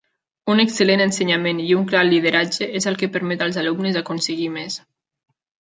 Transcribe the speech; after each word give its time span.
Un 0.53 0.61
excel·lent 0.61 1.03
ensenyament 1.05 1.59
i 1.65 1.67
un 1.81 1.85
clar 1.93 2.01
lideratge 2.07 2.71
és 2.81 2.91
el 2.93 2.99
que 3.03 3.13
permet 3.19 3.47
als 3.49 3.63
alumnes 3.65 4.03
aconseguir 4.03 4.53
més. 4.61 4.83